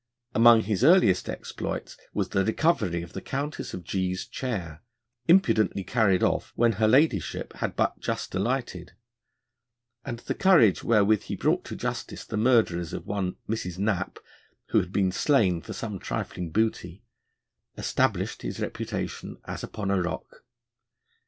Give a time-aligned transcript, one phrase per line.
[0.33, 4.81] Among his earliest exploits was the recovery of the Countess of G d n's chair,
[5.27, 8.93] impudently carried off when her ladyship had but just alighted;
[10.03, 13.77] and the courage wherewith he brought to justice the murderers of one Mrs.
[13.77, 14.17] Knap,
[14.69, 17.03] who had been slain for some trifling booty,
[17.77, 20.43] established his reputation as upon a rock.